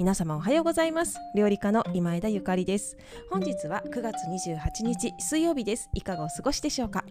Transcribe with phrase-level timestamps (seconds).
[0.00, 1.18] 皆様おはようございます。
[1.34, 2.96] 料理家の今枝ゆかりです。
[3.28, 5.90] 本日は9月28日水曜日です。
[5.92, 7.04] いかがお過ごしでしょうか？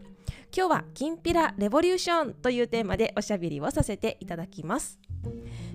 [0.51, 4.97] 今日はきんぴらレボリューションというテーマでおしゃべりをさせていただきます。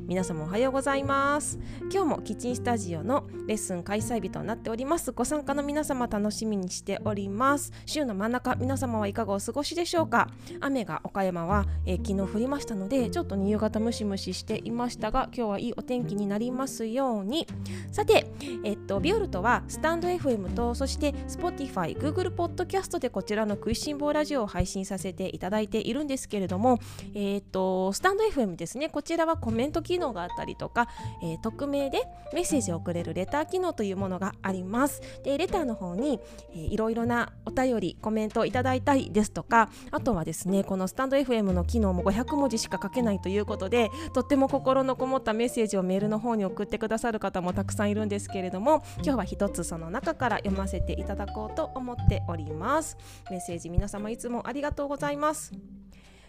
[0.06, 1.58] 皆様おはようございます。
[1.90, 5.12] 今日もキッチンスタジオのレッスン開催日となっております。
[5.12, 7.72] ご参加の皆様楽しみにしております。
[7.86, 10.28] 週の真ん中皆様はいかがお過ごしでしょうか？
[10.60, 17.46] 雨が岡山は、えー、昨日降りましたのでちょっと夕方ムシムシしていましたが今日はいいお天気になりますように。
[17.90, 18.26] さて
[18.62, 26.78] えっとビオルトはスタンド FM とそして Spotify、Google ポッドキャストでこちらの食いしん坊ラジオを配信させていただいているんですけれども
[27.14, 28.90] えっとスタンド FM ですね。
[28.90, 30.88] こちらはコメント機機能があったりとか、
[31.22, 35.00] えー、匿名でメッセージを送れるレター機能というものがあります。
[35.22, 36.20] でレターの方に、
[36.52, 52.96] えー、いろいろなお便りコメントをいただいたりですとかあとはですねこのスタンド FM の機能も500文字しか書けないということでとっても心のこもったメッセージをメールの方に送ってくださる方もたくさんいるんですけれども今日は一つその中から読ませていただこうと思っております
[53.30, 55.52] メッセージ皆様いつもありがとうございます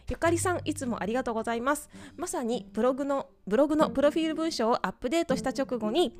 [0.09, 1.89] ゆかりさんいつもありがとうございます。
[2.15, 6.15] まさにブログのブログのプロフィール文章をアップデートした直後に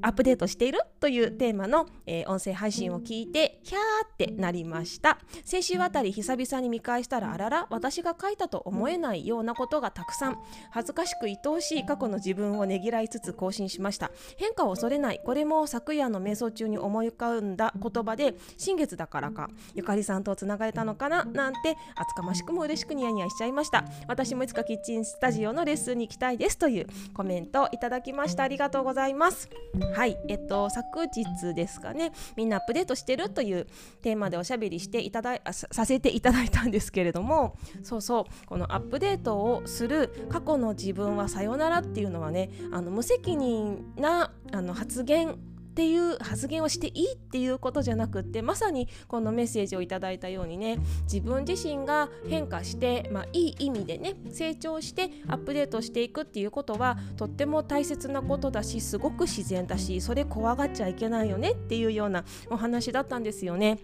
[0.00, 5.18] アップデートしているというテーマの、えー、音声配信を聞いてヒャーってなりました。
[5.44, 10.38] 先週あたり久々に見返したらあらら私が書いたと思えないようなことがたくさん。
[10.70, 14.10] 恥ずかしく愛おしい過去の自分をねぎらいつつ更新しました。
[14.36, 15.20] 変化を恐れない。
[15.24, 23.84] これも昨夜の瞑想中に思い浮かんだ言葉で新月だからかゆかりさんとつながれたのかななんて厚かましくも嬉しくニヤニヤしちゃいました。
[24.06, 28.44] 私もいつかキッチンスタジオのレッスンに行きたいですというコメントをいただきました。
[28.44, 29.48] ありがとうございます。
[29.94, 33.66] はいえっと昨日ですかねみんなアップデートしてるという
[34.02, 45.38] テーマでおしゃべりしていただいさせていただいたんですけれどもそうそうこのアップデートをする過去の自分はさよならっていうのはねあの無責任なあの発言
[45.78, 63.78] っていう発言をしていいっていうことじゃなくってまさにこのメッセージをいただいたようにね自分自身が変化して、まあ、いい意味でね成長してアップデートしていくっていうことはとっても大切なことだしすごく自然だしそれ怖がっちゃいけないよねっていうようなお話だったんですよね。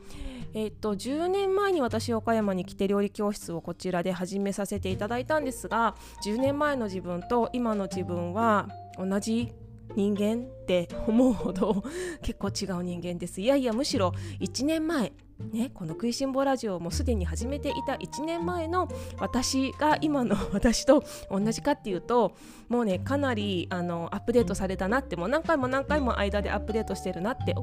[0.52, 5.94] えっと10年前に私岡山に来て料理教室をこちらで始めさせていただいたんですが
[6.24, 8.68] 10年前の自分と今の自分は
[8.98, 9.52] 同じ
[9.96, 11.84] 人間って思うほど
[12.22, 13.40] 結構違う人間です。
[13.40, 15.12] いやいやむしろ1年前
[15.52, 18.88] ね、この「食いしん坊ラジオ」もすでに始めていた1年前の
[19.18, 22.36] 私が今の 私と同じかっていうと
[22.68, 27.54] もうねかなりあのアップデートされたなってもう何回も何回も間でアップデートしてるなって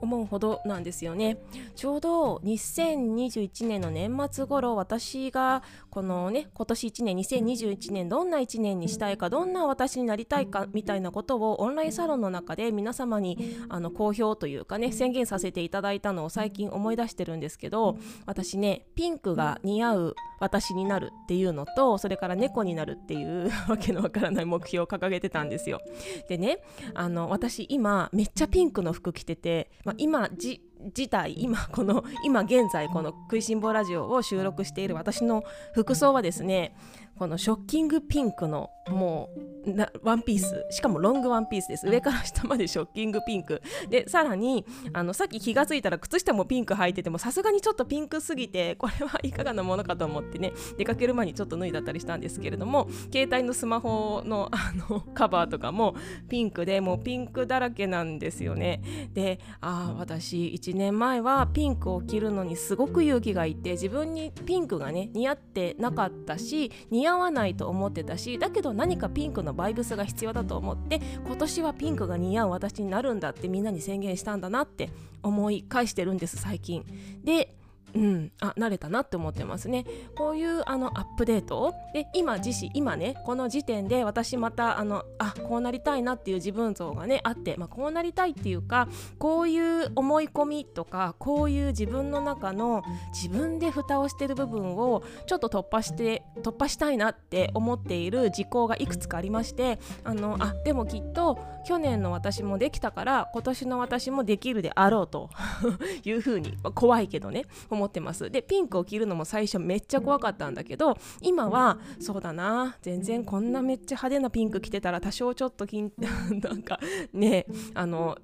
[0.00, 1.38] 思うほどなんですよね。
[1.74, 25.80] ちょうど2021年の年末頃私がこのね今年1年2021年どんな1年にしたいかどんな私になりたいかみたいなことをオンラインサロンの中で皆様にあの公表というかね宣言させていただいたのを最近思い出してるんですけど私ねピンクが似合う私になるっていうのとそれから猫になるっていうわけのわからない目標を掲げてたんですよ。
[26.28, 26.62] でね
[26.94, 30.60] あの私今めっちゃピンクの服着てて、まあ、今じ
[30.94, 36.76] 自体今この今現在この「食いしん坊ラジオ」を収録している私の服装はですね
[37.18, 39.28] このショッキングピンクのも
[39.66, 41.86] うなワンピースしかもロングワンピースです。
[41.86, 43.60] 上から下までショッキングピンク。
[43.90, 55.96] でさらにあのさっき気が付いたら靴下もピンク履いててもさすがにちょっとピンクすぎてこれはいかがなものかと思ってね出かける前にちょっと脱いだったりしたんですけれども携帯のスマホのあのカバーとかも
[56.28, 58.82] ピンクでもうピンクだらけなんですよね。
[59.12, 74.90] でああ私1年前はピンクを着るのにすごく勇気がいて自分にピンクがね似合ってなかったし似合合わないと思ってたしだけど何かピンクのバイブスが必要だと思って今年はピンクが似合う私になるんだってみんなに宣言したんだなって
[75.22, 76.84] 思い返してるんです最近。
[77.24, 77.54] で
[77.94, 79.84] うん、あ慣れたなって思ってますね。
[80.16, 88.88] こういうあのアップデートで今自身今ねこの時点で私またあのあこうなりたいなっていう自分像がねあって、まあ、こうなりたいっていうか
[89.18, 92.82] こういう思い込みとかこういう自分の中の
[93.12, 105.30] 自分で蓋をしてる部分をちょっと突破して突破したいなって思っている事項がいくつかありましてあのあでもきっと去年の私もできたから今年の私もできるであろうと
[106.04, 107.44] いうふうに、まあ、怖いけどね
[107.78, 108.30] 思ってます。
[108.30, 115.66] でピンクを着るのも最初めっちゃ怖かったんだけど今はそうだな全然こんなめっちゃ派手なピンク着てたら多少ちょっと
[115.98, 116.80] なんか
[117.12, 118.18] ねあの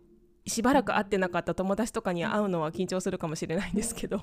[0.47, 4.21] しばらく会ってなかった友達とかに会うのは緊張するかもしれないんですけど。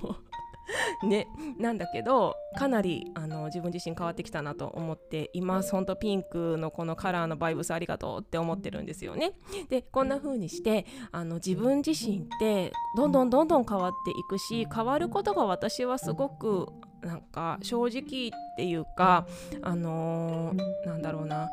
[1.02, 1.26] ね、
[1.58, 5.72] なんだけどかなりあの自分自身変わってきたなと思っています。
[5.72, 9.32] 本当ピンクのこのカラーのバイブスありがとうって思ってるんですよね。
[9.68, 16.68] でこんな風にしてあの自分自身ってどんどんどんどん変わっていくし変わることが私はすごく
[17.02, 19.26] なんか正直っていうか
[19.62, 21.48] あのー、なんだろうな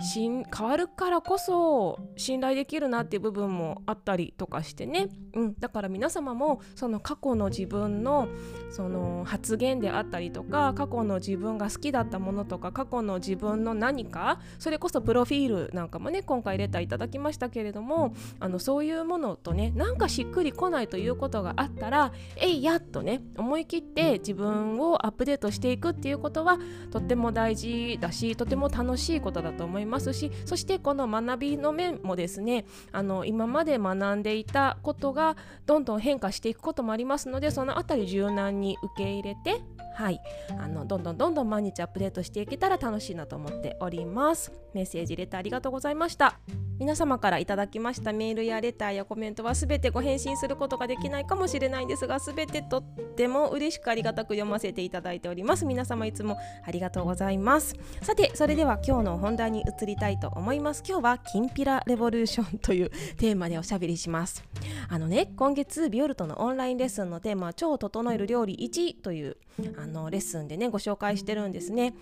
[0.00, 8.28] 変わるからこそ信頼できるなっていう部分もあったりとかしてね、うん、だから皆様もその過去の自分の
[8.70, 26.58] その発言であったりとか過去の自分が好きだったものとか過去の自分の何かそれこそプロフィールなんかもね今回レターいただきましたけれどもあのそういうものとねなんかしっくりこないということがあったらえいやっとね思い切って自分をアップデートしていくっていうことは
[26.92, 29.87] とっても大事だしとても楽しいことだと思います。
[29.88, 35.36] ますしそしてこの学びの面もですねあの今まで学んでいたことが
[35.66, 39.60] どんどん変化していくこともありますのでその辺り柔軟に受け入れて
[39.98, 40.20] はい。
[40.56, 44.52] あのどんどんどんどん毎日アップデートしていけたら楽しいなと思っております。
[44.72, 46.38] メッセージレターありがとうございました。
[46.78, 52.82] 皆様からいただきましたメールやレターやコメントは全てご返信することができないかもしれないんですが全てとっ
[53.16, 55.66] ても嬉しくありがたく読ませていただいております。
[55.66, 57.74] 皆様いつもありがとうございます。
[58.00, 60.84] さてそれでは今日の本題に移りたいと思います。
[60.86, 64.44] 今日はキンピラレボリューションというテーマでおしゃべりします。
[64.88, 69.36] あのね今月ビオルトのオンラインレッスンのテーマは超整える料理1という
[69.76, 71.94] あのレッスンでねご紹介してるんですね。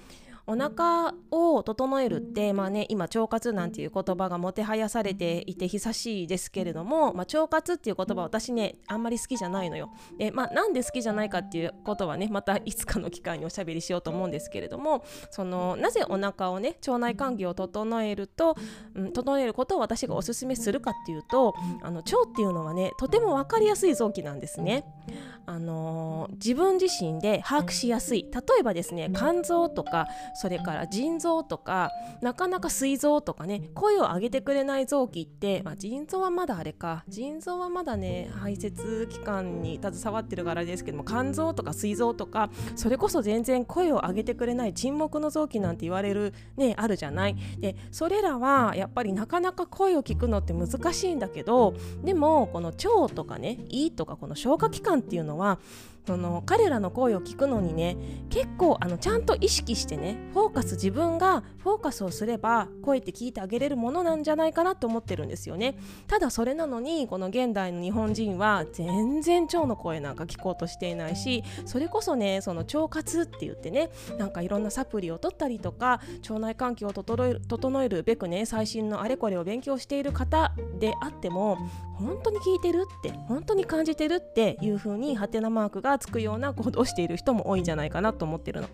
[0.47, 9.91] お腹を整えるって、まあね、今腸活なんていう言葉がもてはやされていて久しいですけれども、まあ、腸活っていう言葉私ねあんまり好きじゃないのよ。
[10.19, 18.57] でまあ、なんで好きじゃないかっていうことはねまたいつかの機会におしゃべりしようと思うんですけれどもそのなぜお腹をね腸内環境を整えると、
[18.95, 24.85] うん、整えることを私がおすすめするかっていうとあの腸っていうのはねとても分かりやすい臓器なんですね。
[25.49, 31.91] あの、自分自身で把握しやすい例えばですね肝臓とかそれから腎臓とか
[32.21, 37.05] なかなか膵臓とかね声を上げてくれない臓器って、まあ、腎臓はまだあれか。
[37.09, 47.37] 腎臓はまだね排泄器官に携わってるからですけども肝臓とか膵臓とかそれこそ全然声を上げてくれない沈黙の臓器なんて言われるねあるじゃない。
[47.59, 51.75] でそれらはやっぱりなかなか声を聞くのって難しいんだけど
[52.05, 55.59] でもこの腸とかね胃とかこの消化器官っていうのは
[56.07, 57.97] その彼らの声を聞くのにね
[58.31, 65.77] 結構あのちゃんと意識してねフォーカス自分がフォーカスをすれば声って聞いてあげれるものなんじゃないかなと思ってるんですよね。
[66.07, 81.59] ただそれなのにこの現代の日本人は全然腸の声なんか聞こうとしていないしそれこそねその腸活って言ってねなんかいろんなサプリを取ったりとか腸内環境を整える整えるべくね最新のあれこれを勉強している方であっても
[81.99, 88.69] 本当に聞いてるって本当に感じてるっていう風にハテナマークがつくような行動をしている人も多いんじゃないかなと思ってるの。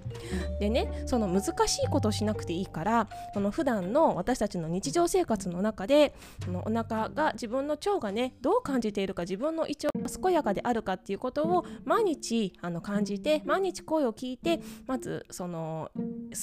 [0.60, 6.14] でねその難しいことをしなくていいからその普段の私たちの日常生活の中で
[6.44, 15.90] そのお腹が自分の腸がねどう感じているか自分の胃腸が健やかであるかっていうことを毎日あの感じて毎日声を聞いてまずその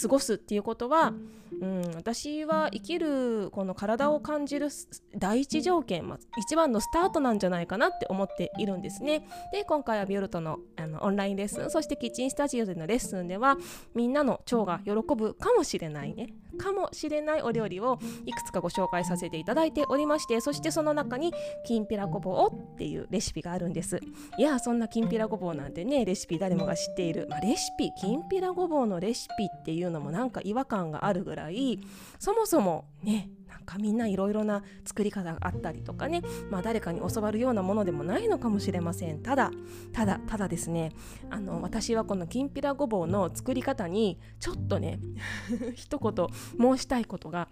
[0.02, 1.14] 過ごすっていうことは、
[1.62, 4.70] うん、私は生きるこの体を感じる
[5.18, 9.28] 第一条件、まあ、一番のスタートなんじゃないかなって思っているんですね。
[9.52, 13.58] で今回はビオルトのあのオンラインレッスンそしてキッチンスタジオでのレッスンでは
[13.94, 16.34] みんなの腸が喜ぶかもしれないね。
[16.58, 21.34] かもしれないお料理をいくつかご紹介させていただいておりましてそしてその中に
[21.66, 24.00] きんぴらごぼうっていうレシピがあるんです。
[24.38, 31.80] いやそんなきんぴらごぼうなんてねレシピ誰もが知っている、まあ、レシピきんぴらごぼうのレシピっていうのもなんか違和感があるぐらい
[32.20, 39.20] そもそもねなんかみんないろいろな作り方があったりとかね、まあ、誰かに教わるようなものでもないのかもしれません。
[39.22, 39.52] ただ
[39.92, 40.92] ただただですね
[41.30, 45.00] あの私はこのきんぴらごぼうの作り方にちょっとね
[45.76, 46.28] 一言
[46.60, 47.50] 申したいことが、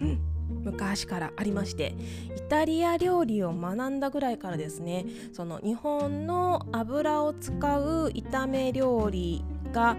[0.50, 1.96] 昔からありまして
[2.36, 9.98] イタリア料理を学んだぐらいからですねその日本の油を使う炒め料理が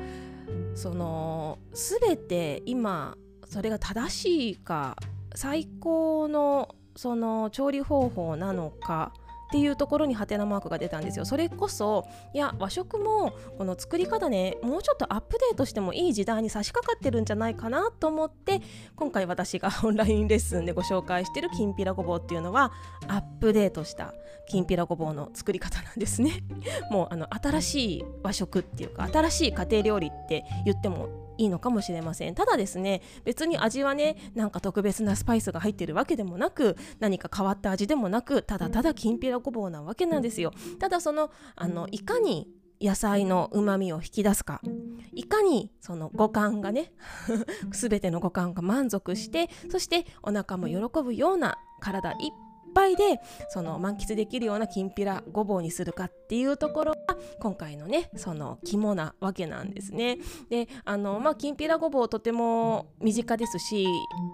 [0.74, 3.16] その全て今
[3.48, 4.96] それが正しいか
[5.34, 9.12] 最高のその調理方法なのか
[9.48, 11.24] っていうところにハテナマークが出たんですよ。
[11.24, 18.60] それこそいや和食もこの作り方ねもうちょっとアップデートしてもいい時代に差し掛かってるんじゃないかなと思って
[18.94, 22.72] 今回私がオンラインレッスンでご紹介してるきんぴらごぼうっていうのは
[23.06, 24.12] アップデートした
[24.48, 26.42] きんぴらごぼうの作り方なんですね。
[26.90, 32.34] もうあの新しい和食っていうか新しい家庭料理って言ってもいいのかもしれません。
[32.34, 40.52] ただですね別に味はねなんか特別なスパイスが入ってるわけでもなく何か変わった味でもなくただただきんぴらごぼうなわけなんですよ。
[40.78, 42.48] ただそのあのいかに
[42.80, 44.60] 野菜のうまみを引き出すか
[45.12, 46.92] いかにその五感がね
[47.70, 60.18] 全ての五感が満足してそしてお腹も喜ぶような体いっぱいでその満喫できるようなきんぴらごぼうにするかっっていうところが今回のねその肝なわけなんですね。
[60.50, 63.86] であのまあきんぴらごぼうとても身近ですし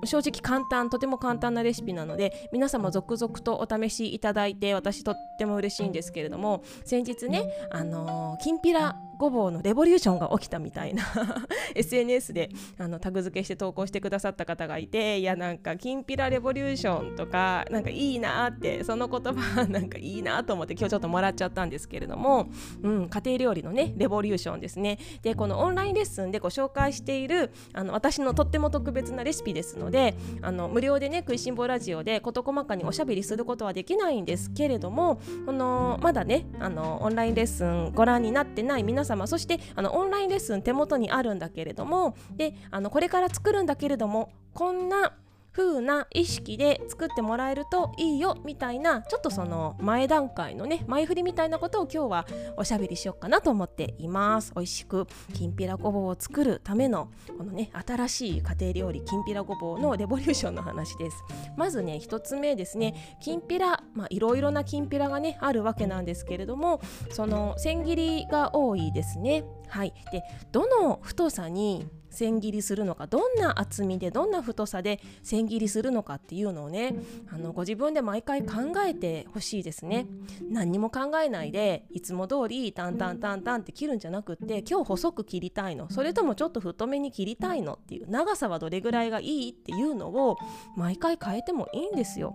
[0.02, 11.04] 正直簡単とても簡単なレシピなので皆様続々とお試しいただいて私とっても嬉しいんですけれども先日ねあのきんぴらごぼうのレボリューションが起きたみたいな
[11.74, 22.48] SNS であのタグ付けして投稿してくださった方がいていやなんかきんぴらレボリューションとかなんかいいなってその言葉なんかいいなと思って今日ちょっともらっちゃったんですですけれども、
[22.82, 24.98] うん、家庭料理のねレボリューションですね。
[25.22, 45.12] でこのオンラインレッスンでご紹介しているあの私のとっても特別なレシピですのであの無料でね食いしん坊ラジオで事細かにおしゃべりすることはできないんですけれどもこのまだねあのオンラインレッスンご覧になってない皆様そしてあのオンラインレッスン手元にあるんだけれどもであのこれから作るんだけれどもこんな
[45.56, 54.52] 風な意識で作ってもらえるといいよみたいなちょっとその前段階のね前振りみたいなことを今日はおしゃべりしようかなと思っています。
[54.54, 57.08] 美味しくきんぴらごぼうを作るための
[57.38, 61.16] このね新しい家庭料理きんぴらごぼうのレボリューションの話です。
[61.56, 66.80] まずね1つ目ですねきんぴらまあいろいろなきんぴらがねあるわけなんですけれども
[67.10, 69.44] その千切りが多いですね。
[69.68, 69.94] はい。
[70.10, 76.94] でどの太さに千切りするのかどんな厚みでどんな太さで千切りするのかっていうのをね
[77.30, 80.06] あのご自分で毎回考えてほしいですね。
[80.48, 85.90] 何にも考えないでいつも通りタンタンタンタンって切るんじゃなくって今日細く切りたいの。
[85.90, 90.38] それともちょっと太めに切りたいのっていう長さはどれぐらいがいいっていうのを
[90.76, 92.34] 毎回変えてもいいんですよ。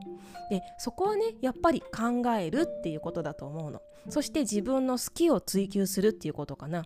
[0.50, 3.82] でそこはねやっぱり考えるっていうことだと思うの。
[4.10, 6.86] そして自分の好きを追求するっていうことかな。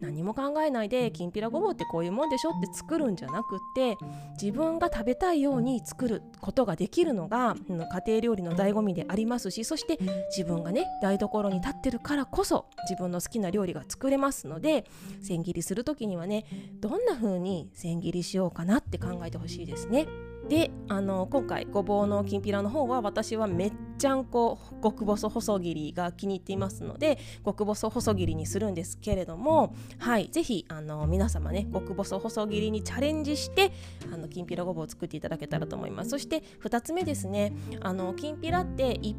[0.00, 3.96] 何も考えないできんぴらごぼうってこういうもんでしょって作るんじゃなくって
[4.40, 9.98] 自分が食べたいように作ることができるのが家庭料理の醍醐味でありますしそして
[10.36, 14.84] 自分がね台所に立ってるからこそ自分の好きな料理が作れますので
[15.22, 16.44] 千切りする時にはね
[16.80, 20.06] どんな風に千切りしようかなって考えてほしいですね。
[20.48, 33.72] であの今回ごぼうのきんぴらの方は私はめっちゃんこ極細細切りが気に入っていますので極細細切りにするんですけれどもはいぜひあの皆様ね極細細切りにチャレンジして
[34.12, 36.10] あのきんぴらごぼうを作っていただけたらと思います。
[36.10, 39.16] そして2つ目ですねあのきんぴらって一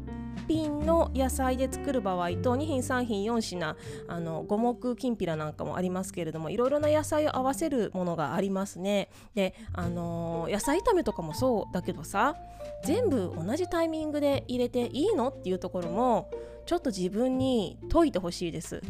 [0.48, 3.76] 品の野菜で作る場合と2品3品4品
[4.08, 9.08] あの五目きんぴらなんかもありますけれどもいろいろな野菜を合わせるものがありますね。
[9.34, 12.36] であの野菜炒めとかもそうだけどさ
[12.84, 15.28] 全部同じタイミングで入れれていいの？
[15.28, 16.30] っていうところも
[16.66, 18.82] ちょっと自分に解いてほしいです。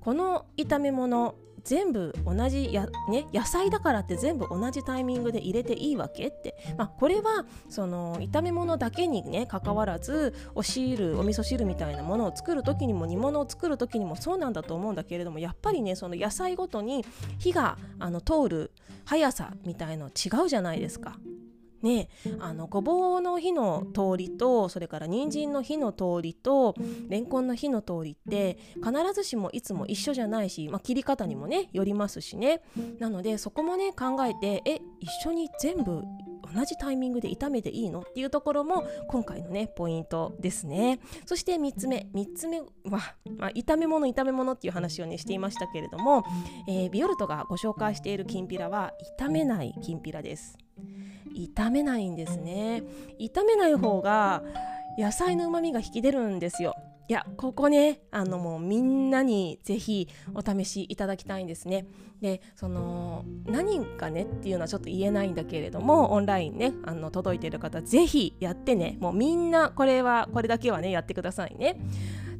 [0.00, 17.04] この炒め物全部同じや、ね、野菜だからって全部同じタイミングで入れていいわけって、まあ、これはその炒め物だけにね関わらずお汁お味噌汁みたいなものを作る時にも煮物を作る時にもそうなんだと思うんだけれどもやっぱりねその野菜ごとに
[17.38, 18.70] 火があの通る
[19.04, 21.18] 速さみたいの違うじゃないですか。
[21.82, 22.08] ね、
[22.40, 26.74] あのごぼうの火の通りとそれから人参の火の通りと
[27.08, 32.62] レンコンの火の通りって必ずしもいつも一緒じゃないし、まあ、切り方にもねよりますしね。
[32.98, 36.02] なのでそこもね考えてえ一緒に全部
[36.54, 38.00] 同じタイミングで炒めていいの？
[38.00, 41.00] っていうところも今回のねポイントですね。
[41.26, 42.08] そして3つ目。
[42.14, 42.66] 3つ目は、
[43.36, 46.24] まあ、炒め物炒め物っていう話をねしていましたけれども、
[46.68, 50.56] えー、ビオルトがご紹介しているきんぴらは炒めないきんぴらです。
[51.34, 52.82] 炒めないんですね。
[53.20, 54.42] 炒めない方が
[54.98, 56.74] 野菜の旨味が引き出るんですよ。
[57.08, 61.86] いやここねあのもうみんなにぜひお試しいただきたいんですね。
[62.20, 68.98] でその何かねっていうのはちょっと言えないんだけれどもオンラインねあの届いている方ぜひやってね。
[69.00, 71.80] もうみんなこれはこれだけはねやってくださいね。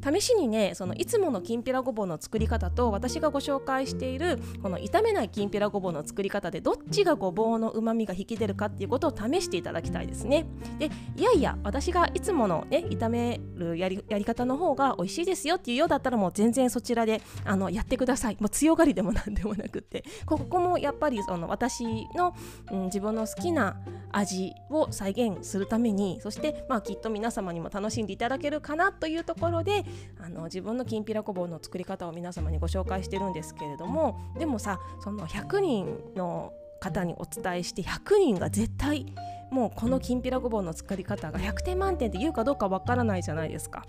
[0.02, 10.46] 試しにねそのいつものきんぴらごぼうの作り方と私がご紹介しているこの炒めないきんぴらごぼうの作り方でどっちがごぼうのうまみが引き出るかっていうことを試していただきたいですね。
[10.78, 18.36] でいやいや私がいつものね炒めるやりやり方の方が美味しいですよっていうようだったらもう全然そちらであのやってください。
[18.40, 20.04] もう強がりでもなんでもなくって。
[20.26, 22.34] ここもやっぱりその私の、
[22.70, 23.80] うん、自分の好きな
[24.12, 29.84] 味を再現するためにそしてまあきっと皆様にも楽しんでいただけるかなというところで
[30.20, 39.14] あの自分のきんぴらごぼうの作り方を皆様にご紹介してるんですけれどもでもさその100人の方にお伝えして100人が絶対
[39.50, 43.84] もうこのきんぴらごぼうの作り方が100点満点って言うかどうかわからないじゃないですか。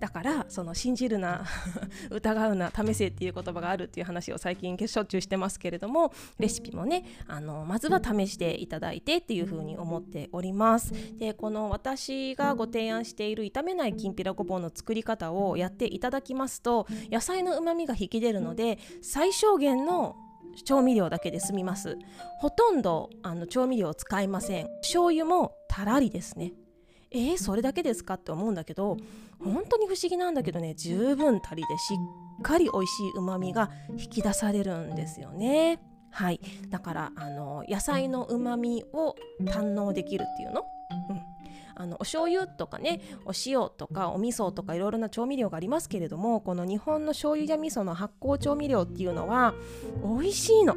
[0.00, 1.44] だからその信じるな
[2.10, 10.92] 疑うな試せっていう言葉があるっていう話を最近しょっちゅうしてますけれどもレシピもねあのまずは試していただいてっていうふうに思っております。
[11.18, 20.16] でこの私がご提案している炒めないきんぴらごぼうの作り方をやっていただきますと野菜のうまみが引き出るので最小限の
[20.64, 21.98] 調味料だけで済みます。
[22.38, 24.66] ほとんどあの調味料を使いません。
[24.80, 26.52] 醤油もたらりですね。
[27.12, 28.96] えー、それだけですかって思うんだけど
[29.42, 31.94] 本当に不思議なんだけどね十分足りでし
[32.38, 35.80] っかり美味しいうまみが引き出されるんですよね。
[36.12, 36.40] はい、
[36.70, 40.64] だからあの野菜のうまみを堪能できるっていうの、
[41.08, 41.20] うん、
[41.76, 49.54] あのお醤油とかねお塩とかお味噌とかいろいろな調味料がありますけれどもこの日本の醤油や味噌の発酵調味料っていうのは
[50.02, 50.74] 美味しいの。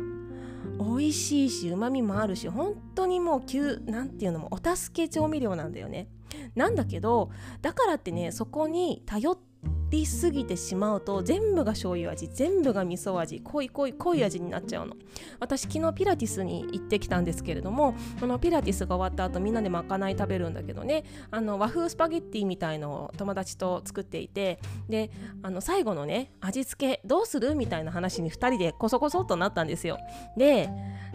[0.79, 6.07] 美味しいしうまみもあるし本当にもう急なんていうのもお助け調味料なんだよね。
[6.55, 7.29] なんだけど
[7.61, 9.52] だからってねそこに頼って
[9.93, 14.95] りすぎてしまうと全部が醤油味全部が味噌味濃い濃い濃い味になっちゃうの。
[15.39, 21.03] 私昨日ピラティスに行ってきたんですけれどもこのピラティスが終わった後みんなでまかない食べるんだけどね。
[21.31, 24.59] あの和風スパゲッティみたいのを友達と作っていて
[24.89, 29.97] であの最後のね味付けどうするみたいな話に2人でこそこそっとなったんですよ。
[30.37, 30.69] で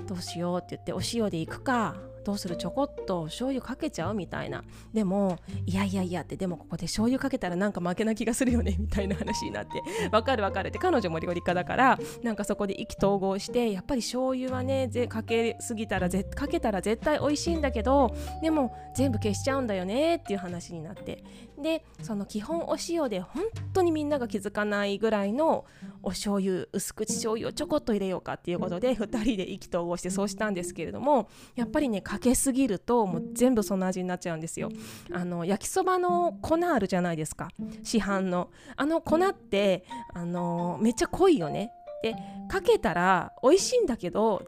[0.06, 2.07] どうしようって言ってお塩でいくか。
[2.24, 2.56] どうする？
[2.56, 4.14] ちょこっと醤油かけちゃう？
[4.14, 4.64] みたいな。
[4.92, 8.76] でもいやいやいやってでもここで醤油かけたらなんか負けな気がするよね？
[8.78, 9.82] みたいな話になって。
[10.12, 10.78] わかるわかるって。
[10.78, 21.22] 彼女も料理家だからなんかそこで意気投合してやっぱり醤油はねぜかけすぎたらぜかけたら絶対美味しいんだけどでも全部消しちゃうんだよねっていう話になって。
[21.60, 25.64] でその基本お塩で本当にみんなが気づかないぐらいの
[26.04, 34.70] お醤油薄口醤油をちょこっと入れようかっていうことで2人で意気投合してそうしたんですけれどもやっぱりねかけすぎるともう全部その味になっちゃうんですよ。
[35.12, 37.50] あの焼きそばの粉あるじゃないですか。
[37.82, 38.48] 市販の。
[38.76, 41.70] あの粉ってあのめっちゃ濃いよね。
[42.02, 42.14] で
[42.48, 44.42] かけたら美味しいんだけど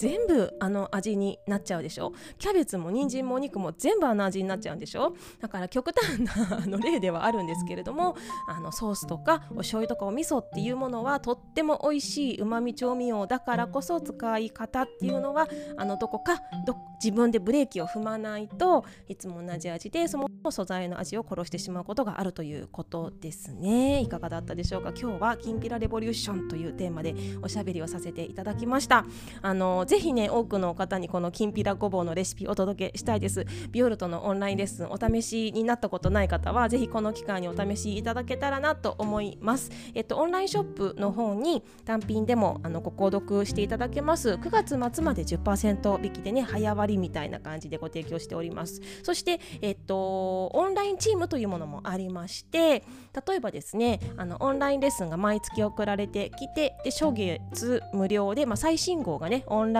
[0.00, 2.14] 全部あの味になっちゃうでしょ？
[2.38, 5.14] キャベツも人参もお肉も全部あの味になっちゃうんでしょ？
[5.40, 8.16] だから極端なあの例ではあるんですけれども
[8.48, 24.00] あのソースとかお醤油とかお味噌っていうものはとっても美味しいうまみ調味料だからこそ使い方っていうのはあのどこかど自分でブレーキを踏まないといつも同じ味でその素材の味を殺してしまうことがあるということですね。
[24.00, 24.92] いかがだったでしょうか？
[24.98, 29.04] 今日はきんぴらレボリューションというテーマでおしゃべりをさせていただきました。
[29.42, 33.44] あのぜひね多くの方にこのきんぴらごぼうのレシピお届けしたいです。
[33.72, 39.68] ビオルトのオンラインレッスンお試しになったことない方はぜひこの機会にお試しいただけたらなと思います。
[39.96, 44.34] えっとオンラインショップの方に単品でもあのご購読していただけます。
[44.34, 48.80] 9月末まで10%引きでね早割りみたいな感じでご提供しております。
[49.02, 52.84] そしてえっとオンラインチームというものもありまして
[53.26, 59.79] 例えばですねあのオンラインレッスンが毎月送られてきてで初月無料で、まあ、最新号がねオンライ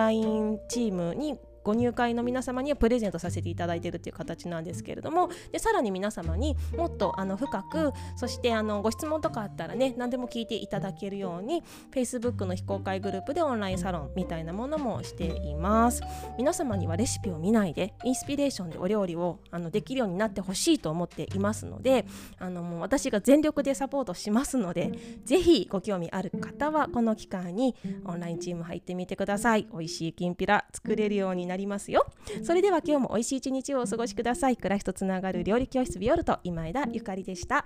[0.67, 16.01] チームにご入会の皆様にはプレゼントさせていただいているという形なんですけれどもでさらに皆様にもっとあの深くそしてあのご質問とかあったらね何でも聞いていただけるように Facebook の非公開グループでオンラインサロンみたいなものもしています。
[16.37, 22.05] 皆様にはレシピを見ないでインスピレーションでお料理をあのできるようになってほしいと思っていますので
[22.39, 24.91] あのもう私が全力でサポートしますので
[25.25, 29.67] ぜひご興味ある方はこの機会にオンラインチーム入ってみてください。
[29.71, 32.07] 美味しいきんぴら作れるようになりますよ。
[32.43, 34.57] それでは今日も美味しい一日をお過ごしください。
[34.57, 37.63] 暮らしとつながる料理教室ビオルト今枝ゆかりでした。